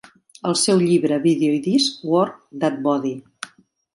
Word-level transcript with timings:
El 0.51 0.55
seu 0.61 0.79
llibre, 0.83 1.19
vídeo 1.25 1.57
i 1.59 1.61
disc 1.67 2.01
"Work 2.13 2.41
that 2.63 2.83
body"! 2.87 3.15